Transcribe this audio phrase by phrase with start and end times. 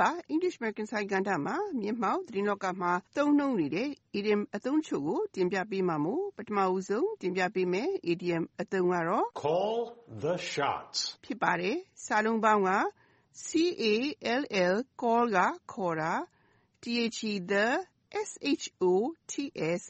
[0.00, 3.88] ပါ English American စာကဏ္ဍမှာ မျက်မှောက်သတင်းလောကမှာ သုံးနှုန်းနေတဲ့
[4.18, 9.80] idiom အသုံးချို့ကို တင်ပြပေးမှာမို့ ပထမဦးဆုံး တင်ပြပေးမယ် idiom အသုံးကတော့ Call
[10.24, 10.98] the shots.
[11.24, 12.70] ဖြစ်ပါတယ်စာလုံးပေါင်းက
[13.46, 13.48] C
[13.92, 13.94] A
[14.40, 14.42] L
[14.74, 15.38] L call က
[15.72, 16.12] ခေါ်တာ
[16.82, 16.84] T
[17.16, 17.66] H E the
[18.28, 18.30] S
[18.62, 18.92] H O
[19.30, 19.32] T
[19.80, 19.82] S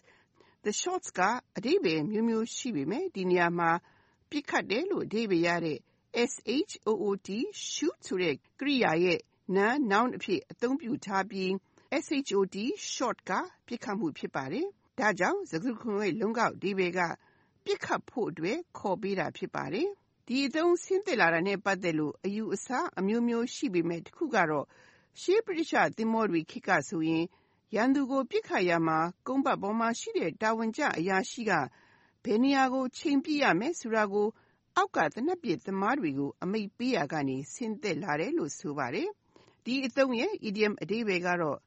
[0.64, 1.20] the shots က
[1.56, 3.70] အဓိပ္ပာယ်မျိုးမျိုးရှိပေမဲ့ဒီနေရာမှာ
[4.30, 5.78] ပြစ်ခတ်တယ်လို့အဓိပ္ပာယ်ရတဲ့
[6.30, 6.32] S
[6.70, 7.28] H O O T
[7.70, 9.20] shoot ဆိုတဲ့ကရိယာရဲ့
[9.54, 11.50] noun noun အဖြစ် အသုံးပြုထားပြီး
[12.04, 12.56] S H O T
[12.94, 13.30] shot က
[13.66, 14.66] ပြစ်ခတ်မှု ဖြစ်ပါတယ်။
[14.98, 17.00] ဒါကြောင့် စကားစုတခုလုံးရဲ့ လုံးကောက်အဓိပ္ပာယ်က
[17.64, 19.88] ပြစ်ခတ်ဖို့အတွက် ခေါ်ပေးတာ ဖြစ်ပါတယ်။
[20.26, 22.68] ဒီအသုံး ဆင်းသက်လာတာနဲ့ ပတ်သက်လို့ အယူအဆ
[22.98, 24.66] အမျိုးမျိုး ရှိပေမဲ့တစ်ခုကတော့
[25.20, 27.24] ရှေးဗြိတိသျှ သင်္ဘောတွေခေတ်ကဆိုရင်
[27.74, 31.52] ရန်သူကို ပစ်ခတ်ရာမှာ ကုန်းပတ်ပေါ်မှာရှိတဲ့ တာဝန်ကျအရာရှိက
[32.24, 34.28] ဘယ်နေရာကို ချိန်ပစ်ရမယ်ဆိုတာကို
[34.76, 39.10] အောက်က သေနတ်ပစ်သမားတွေကို အမိန့်ပေးရာကနေ ဆင်းသက်လာတယ်လို့ ဆိုပါတယ်။
[39.66, 41.58] ဒီအသုံးရဲ့ idiom အဓိပ္ပာယ်ကတော့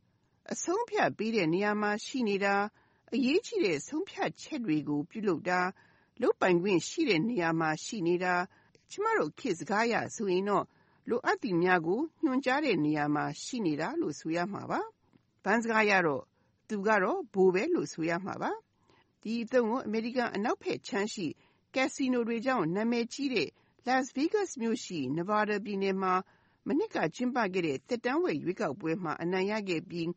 [0.54, 2.56] အဆုံးအဖြတ်ပေးတဲ့နေရာမှာရှိနေတာ၊
[3.14, 5.60] အရေးကြီးတဲ့ ဆုံးဖြတ်ချက်တွေကို ပြုလုပ်တာ၊
[6.22, 8.36] လုပ်ပိုင်ခွင့်ရှိတဲ့နေရာမှာရှိနေတာ၊
[8.92, 10.66] ကျမတို့ ခေတ်စကားအရဆိုရင်တော့
[11.10, 14.80] လိုအပ်သည်များကို ညွှန်ကြားတဲ့နေရာမှာ ရှိနေတာလို့ ဆိုရမှာပါ။
[15.44, 16.24] ဘန်းစကားအရတော့
[16.70, 18.52] သူကတော့ ဗိုလ်ပဲလို့ ဆိုရမှာပါ။
[19.22, 21.28] ဒီအသုံးကို အမေရိကန်အနောက်ဘက်ခြမ်းရှိ
[21.76, 23.50] ကက်စီနိုတွေကြောင့် နာမည်ကြီးတဲ့
[23.88, 26.14] Las Vegas မြို့ရှိ Nevada ပြည်နယ်မှာ
[26.70, 30.08] မနှစ်က ကျင်းပခဲ့တဲ့ သက်တမ်းဝက်ရွေးကောက်ပွဲမှာ အနိုင်ရခဲ့ပြီး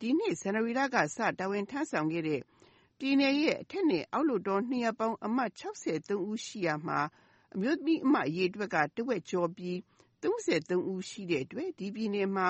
[0.00, 2.40] ဒီနှစ် ဇန်နဝါရီလကစ တာဝန်ထမ်းဆောင်ခဲ့တဲ့
[2.98, 7.00] ပြည်နယ်ရဲ့ အထက်နဲ့ အောက်လွှတ်တော် နှစ်ရပ်ပေါင်း အမတ်63ဦးရှိရာမှာ
[7.54, 9.76] အမျိုးသမီးအမတ်အရေအတွက်က တဝက်ကျော်ပြီး
[10.22, 12.48] 33ဦးရှိတဲ့အတွက် ဒီပြည်နယ်မှာ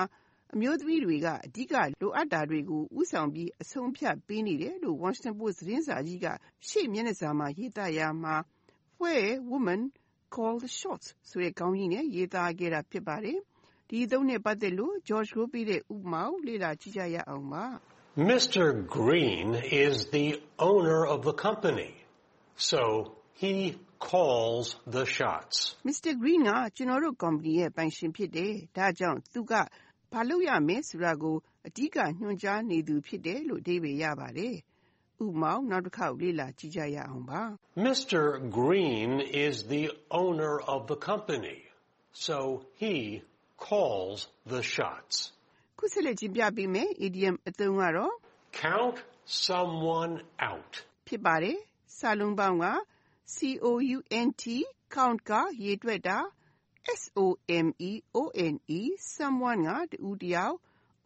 [0.53, 6.27] အမျိုးသမီးတွေက အဓိကလိုအပ်တာတွေကို ဦးဆောင်ပြီး အဆုံးအဖြတ်ပေးနေတယ်လို့ Washington Post သတင်းစာကြီးက
[6.67, 8.35] ရှေ့မျက်နှာစာမှာ ရေးသားရာမှာ
[9.01, 9.81] Where Women
[10.35, 13.39] Call the Shots ဆိုတဲ့ခေါင်းကြီးနဲ့ရေးသားခဲ့တာဖြစ်ပါတယ်။
[13.89, 17.65] ဒီအသုံးနဲ့ပတ်သက်လို့ George ကိုပေးတဲ့ဥပမာကိုလေ့လာကြည့်ကြရအောင်ပါ
[18.31, 18.65] Mr.
[18.97, 19.47] Green
[19.85, 20.27] is the
[20.71, 21.91] owner of the company,
[22.71, 22.81] so
[23.43, 23.55] he
[24.09, 24.65] calls
[24.95, 25.57] the shots.
[25.89, 26.11] Mr.
[26.21, 29.53] Green ကကျွန်တော်တို့ကုမ္ပဏီရဲ့ပိုင်ရှင်ဖြစ်တယ်။ဒါကြောင့်သူက
[30.11, 31.35] ဘာလုပ်ရမယ်ဆိုတာကို
[31.67, 34.55] အဓိကညွှန်ကြားနေသူဖြစ်တယ်လို့အဓိပ္ပာယ်ရပါတယ်။
[35.25, 37.41] ဥပမာနောက်တစ်ခေါက်လေ့လာကြည့်ကြရအောင်ပါ
[37.87, 38.21] Mr.
[38.59, 39.11] Green
[39.47, 39.85] is the
[40.23, 41.59] owner of the company,
[42.25, 42.37] so
[42.83, 42.95] he
[43.67, 44.17] calls
[44.53, 45.15] the shots.
[45.79, 48.13] ခုဆက်လက်ချင်းပြပေးမယ် idiom အသုံးကတော့
[48.63, 48.97] Count
[49.47, 50.15] someone
[50.51, 50.71] out.
[51.07, 51.57] ဖြစ်ပါတယ်။
[51.97, 52.65] စာလုံးပေါင်းက
[53.35, 54.43] C O U N T
[54.95, 55.31] count က
[55.63, 56.17] ရေတွက်တာ
[56.99, 57.21] S O
[57.65, 58.19] M E O
[58.53, 58.81] N E
[59.15, 60.55] someone ကတူတယောက်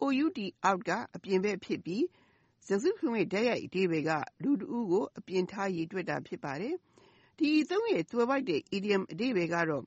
[0.03, 2.03] O U T out က အပြင်ဘက်ဖြစ်ပြီး
[2.67, 4.11] စကားစုခုရဲ့ဓာတ်ရိုက်အဓိပ္ပာယ်က
[4.43, 6.75] လူတဦးကို အပြင်ထားရေတွက်တာ ဖြစ်ပါတယ်။
[7.37, 9.83] ဒီအသုံးရဲ့ သွယ်ဝိုက်တဲ့ idiom အဓိပ္ပာယ်ကတော့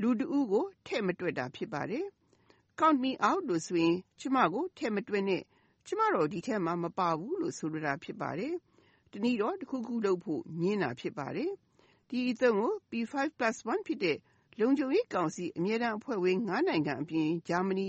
[0.00, 2.04] လူတဦးကို ထည့်မတွက်တာ ဖြစ်ပါတယ်။
[2.80, 5.42] Count me out လို့ဆိုရင် ကျမကို ထည့်မတွက်နဲ့
[5.86, 8.54] ကျမတော့ ဒီထဲမှာ မပါဘူးလို့ ဆိုလိုတာ ဖြစ်ပါတယ်။
[9.12, 11.50] တနည်းတော့တစ်ခုခုလုပ်ဖို့ညင်းတာ ဖြစ်ပါတယ်။
[12.08, 14.18] ဒီအသုံးကို P5+1 ဖြစ်တဲ့
[14.60, 17.88] လုံခြုံရေးကောင်စီ အမြဲတမ်းအဖွဲ့ဝင်9နိုင်ငံအပြင် ဂျာမနီ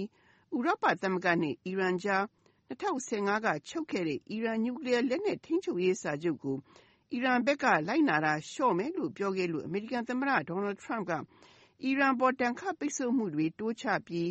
[0.55, 2.23] ဥရောပသမဂ္ဂနဲ့ အီရန်ကြား
[2.81, 6.57] 2015ကချုပ်ခဲ့တဲ့ အီရန် နျူကလ িয়ার လက်နက် ထိန်းချုပ်ရေးစာချုပ်ကို
[7.13, 11.11] အီရန်ဘက်က လိုက်နာတာလျှော့မယ်လို့ ပြောခဲ့လို့ အမေရိကန်သမ္မတ Donald Trump က
[11.84, 14.29] အီရန်ပေါ်တန်ခတ်ပိတ်ဆို့မှုတွေ တိုးချပြီး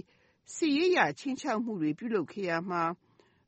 [0.54, 2.82] စစ်ရေးအရ ခြိမ်းခြောက်မှုတွေ ပြုလုပ်ခဲ့ရမှာ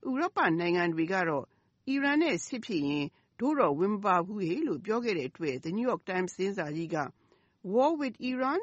[0.09, 1.45] ဥရောပနိုင်ငံတွေကတော့
[1.89, 3.07] အီရန်နဲ့စစ်ဖြစ်ရင်
[3.41, 6.97] တို့တော့ ဝင်မပါဘူးဟေ့လို့ ပြောခဲ့တဲ့အတွက် The New York Times သတင်းစာကြီးက
[7.73, 8.61] War with Iran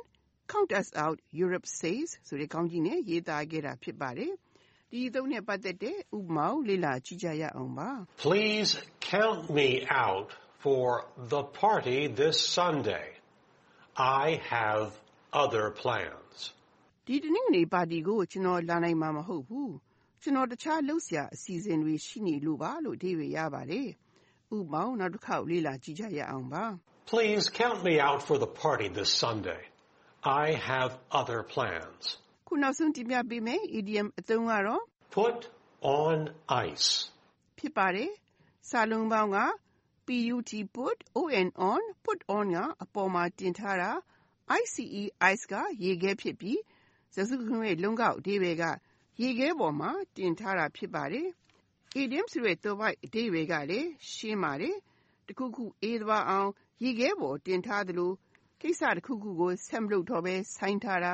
[0.52, 4.34] count us out Europe says ဆိုတဲ့ခေါင်းကြီးနဲ့ ရေးသားခဲ့တာ ဖြစ်ပါတယ်။
[4.91, 7.91] ဒီအသုံးနဲ့ပတ်သက်တဲ့ဥပမာကိုလေ့လာကြည့်ကြရအောင်ပါ
[8.25, 8.71] Please
[9.15, 9.69] count me
[10.07, 10.29] out
[10.65, 10.87] for
[11.33, 13.07] the party this Sunday.
[13.97, 14.87] I have
[15.43, 16.37] other plans.
[17.07, 19.71] ဒီတနင်္ဂနွေပါတီကိုကျွန်တော်လာနိုင်မှာမဟုတ်ဘူး။
[20.23, 23.89] ကျွန်တော်တခြားလှုပ်ရှားအစီအစဉ်တွေရှိနေလို့ပါလို့အဓိပ္ပာယ်ရပါတယ်။
[24.57, 26.65] ဥပမာနောက်တစ်ခေါက်လေ့လာကြည့်ကြရအောင်ပါ
[27.13, 29.63] Please count me out for the party this Sunday.
[30.43, 32.05] I have other plans.
[32.54, 34.84] ခုနောက်ဆုံးတင်ပြပေးမယ် idiom အသုံးကတော့
[35.18, 35.40] Put
[36.02, 36.18] on
[36.68, 36.90] ice.
[37.58, 38.12] ဖြစ်ပါတယ်။
[38.70, 39.40] စာလုံးပေါင်းက
[40.08, 43.92] put put on on put on က အပေါ်မှာတင်ထားတာ
[44.62, 44.80] ice
[45.32, 45.54] ice က
[45.84, 46.60] ရေခဲဖြစ်ပြီး
[47.14, 48.64] စကားစုတခုလုံးရဲ့ လုံးကောက်အဓိပ္ပာယ်က
[49.22, 51.28] ရေခဲပေါ်မှာ တင်ထားတာ ဖြစ်ပါတယ်။
[52.02, 54.76] idiom ဆိုတဲ့သွယ်ဝိုက်အဓိပ္ပာယ်ကလည်း ရှင်းပါတယ်။
[55.28, 56.50] တစ်ခုခု အေးသွားအောင်
[56.84, 58.12] ရေခဲပေါ်တင်ထားသလို
[58.62, 61.14] ကိစ္စတစ်ခုခုကို ဆက်မလုပ်တော့ဘဲ ဆိုင်းထားတာ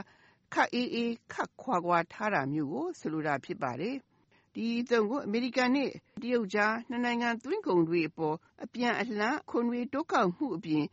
[0.53, 3.95] ခပ်အေးအေးခပ်ခွာခွာထားတာမျိုးကို ဆိုလိုတာဖြစ်ပါတယ်။
[4.53, 5.89] ဒီအသုံးကို အမေရိကန်နဲ့
[6.21, 10.85] တရုတ်ကြား နှစ်နိုင်ငံသွင်းကုန်တွေအပေါ် အပြန်အလှန် အခွန်တွေတိုးကောက်မှုအပြင်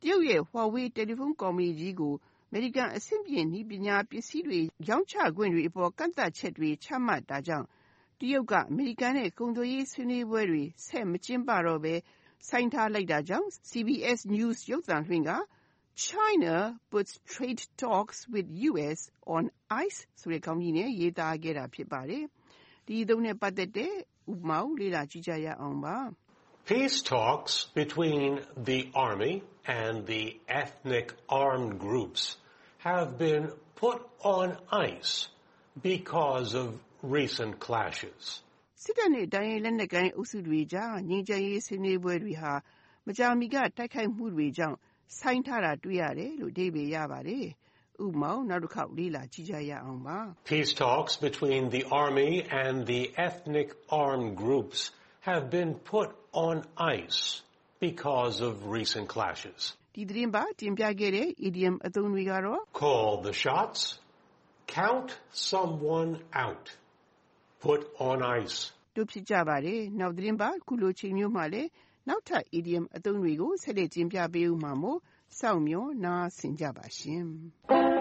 [0.00, 2.14] တရုတ်ရဲ့ Huawei တယ်လီဖုန်းကုမ္ပဏီကြီးကို
[2.48, 7.66] အမေရိကန် အဆင့်မြင့်နည်းပညာပစ္စည်းတွေ ရောင်းချခွင့်တွေအပေါ် ကန့်သတ်ချက်တွေ ချမှတ်တာကြောင့်
[8.20, 11.94] တရုတ်က အမေရိကန်နဲ့ ကုန်သွယ်ရေးဆွေးနွေးပွဲတွေ ဆက်မကျင်းပတော့ဘဲ
[12.48, 15.30] ဆိုင်းထားလိုက်တာကြောင့် CBS News ရုပ်သံလွှင့်က
[15.95, 18.99] China puts trade talks with US
[19.35, 22.23] on ice ဆိုတဲ့ခေါင်းကြီးနဲ့ရေးသားခဲ့တာဖြစ်ပါတယ်။
[22.87, 23.93] ဒီသုံးနဲ့ပတ်သက်တဲ့
[24.31, 25.97] ဥပမာကိုလေ့လာကြည့်ကြရအောင်ပါ။
[26.69, 28.29] Peace talks between
[28.69, 29.33] the army
[29.83, 30.23] and the
[30.61, 31.07] ethnic
[31.45, 32.21] armed groups
[32.89, 33.43] have been
[33.81, 33.99] put
[34.37, 34.47] on
[34.89, 35.13] ice
[35.89, 36.67] because of
[37.17, 38.23] recent clashes.
[38.83, 42.53] စစ်တပ်နဲ့တိုင်းရင်းလက်နက်ကိုင်အုပ်စုတွေကြားငြိမ်းချမ်းရေးဆွေးနွေးပွဲတွေဟာ
[43.07, 44.77] မကြာမီကတိုက်ခိုက်မှုတွေကြောင့်
[45.19, 47.45] ဆိုင်းထားတာတွေ့ရတယ်လို့အဓိပ္ပာယ်ရပါတယ်။
[48.05, 50.17] ဥပမာနောက်တစ်ခေါက်လေ့လာကြည့်ကြရအောင်ပါ။
[50.51, 52.31] Peace talks between the army
[52.65, 53.69] and the ethnic
[54.05, 54.79] armed groups
[55.29, 56.09] have been put
[56.47, 57.21] on ice
[57.87, 59.61] because of recent clashes.
[59.95, 63.81] ဒီသတင်းပတ်တင်ပြခဲ့တဲ့ idiom အသုံးတွေကတော့ Call the shots,
[64.79, 65.09] count
[65.51, 66.11] someone
[66.45, 66.65] out,
[67.65, 68.57] put on ice.
[68.95, 71.69] တို့ဖြစ်ကြပါတယ်။နောက်သတင်းပတ်ခုလိုချိန်မျိုးမှာလည်း
[72.08, 74.98] နောက်ထပ် idiom အသုံးတွေကို ဆက်လက်တင်ပြပေးဦးမှာမို့
[75.38, 77.26] စောင့်မျှော်နားဆင်ကြပါရှင်။